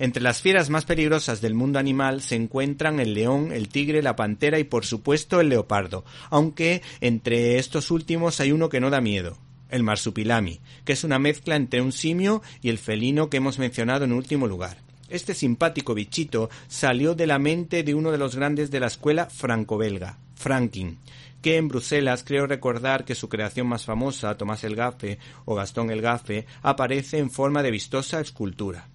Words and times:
Entre 0.00 0.22
las 0.22 0.40
fieras 0.40 0.70
más 0.70 0.86
peligrosas 0.86 1.42
del 1.42 1.52
mundo 1.52 1.78
animal 1.78 2.22
se 2.22 2.34
encuentran 2.34 3.00
el 3.00 3.12
león, 3.12 3.52
el 3.52 3.68
tigre, 3.68 4.02
la 4.02 4.16
pantera 4.16 4.58
y 4.58 4.64
por 4.64 4.86
supuesto 4.86 5.42
el 5.42 5.50
leopardo, 5.50 6.06
aunque 6.30 6.80
entre 7.02 7.58
estos 7.58 7.90
últimos 7.90 8.40
hay 8.40 8.50
uno 8.50 8.70
que 8.70 8.80
no 8.80 8.88
da 8.88 9.02
miedo, 9.02 9.36
el 9.68 9.82
marsupilami, 9.82 10.60
que 10.86 10.94
es 10.94 11.04
una 11.04 11.18
mezcla 11.18 11.54
entre 11.54 11.82
un 11.82 11.92
simio 11.92 12.40
y 12.62 12.70
el 12.70 12.78
felino 12.78 13.28
que 13.28 13.36
hemos 13.36 13.58
mencionado 13.58 14.06
en 14.06 14.12
último 14.12 14.46
lugar. 14.46 14.78
Este 15.10 15.34
simpático 15.34 15.92
bichito 15.92 16.48
salió 16.66 17.14
de 17.14 17.26
la 17.26 17.38
mente 17.38 17.82
de 17.82 17.94
uno 17.94 18.10
de 18.10 18.16
los 18.16 18.36
grandes 18.36 18.70
de 18.70 18.80
la 18.80 18.86
escuela 18.86 19.26
franco-belga, 19.26 20.16
Franklin, 20.34 20.96
que 21.42 21.58
en 21.58 21.68
Bruselas 21.68 22.24
creo 22.26 22.46
recordar 22.46 23.04
que 23.04 23.14
su 23.14 23.28
creación 23.28 23.66
más 23.66 23.84
famosa, 23.84 24.34
Tomás 24.38 24.64
el 24.64 24.76
Gafe 24.76 25.18
o 25.44 25.54
Gastón 25.54 25.90
el 25.90 26.00
Gafe, 26.00 26.46
aparece 26.62 27.18
en 27.18 27.30
forma 27.30 27.62
de 27.62 27.70
vistosa 27.70 28.18
escultura. 28.18 28.88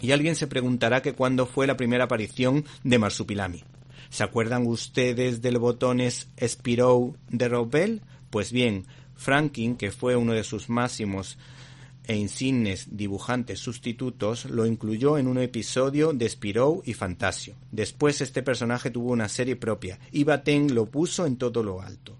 Y 0.00 0.12
alguien 0.12 0.36
se 0.36 0.46
preguntará 0.46 1.02
que 1.02 1.14
cuándo 1.14 1.46
fue 1.46 1.66
la 1.66 1.76
primera 1.76 2.04
aparición 2.04 2.64
de 2.84 2.98
Marsupilami. 2.98 3.64
¿Se 4.10 4.22
acuerdan 4.22 4.66
ustedes 4.66 5.42
del 5.42 5.58
botones 5.58 6.28
Spirou 6.40 7.16
de 7.28 7.48
Robel? 7.48 8.00
Pues 8.30 8.52
bien, 8.52 8.86
Franklin, 9.14 9.76
que 9.76 9.90
fue 9.90 10.16
uno 10.16 10.32
de 10.32 10.44
sus 10.44 10.68
máximos 10.68 11.36
e 12.04 12.16
insignes 12.16 12.96
dibujantes 12.96 13.58
sustitutos, 13.58 14.46
lo 14.46 14.64
incluyó 14.64 15.18
en 15.18 15.26
un 15.26 15.38
episodio 15.38 16.14
de 16.14 16.28
Spirou 16.28 16.82
y 16.86 16.94
Fantasio. 16.94 17.54
Después 17.70 18.22
este 18.22 18.42
personaje 18.42 18.90
tuvo 18.90 19.12
una 19.12 19.28
serie 19.28 19.56
propia 19.56 19.98
y 20.10 20.24
Baten 20.24 20.74
lo 20.74 20.86
puso 20.86 21.26
en 21.26 21.36
todo 21.36 21.62
lo 21.62 21.82
alto. 21.82 22.16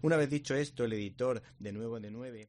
Una 0.00 0.16
vez 0.16 0.30
dicho 0.30 0.54
esto, 0.54 0.84
el 0.84 0.94
editor 0.94 1.42
de 1.58 1.72
Nuevo 1.72 2.00
de 2.00 2.10
Nueve 2.10 2.48